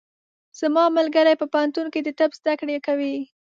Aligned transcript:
زما 0.59 0.83
ملګری 0.97 1.33
په 1.41 1.45
پوهنتون 1.53 1.85
کې 1.93 1.99
د 2.03 2.09
طب 2.19 2.29
زده 2.39 2.53
کړې 2.59 2.77
کوي. 2.87 3.15